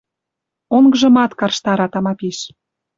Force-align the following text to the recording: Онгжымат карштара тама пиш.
Онгжымат 0.75 1.31
карштара 1.39 1.87
тама 1.93 2.13
пиш. 2.19 2.39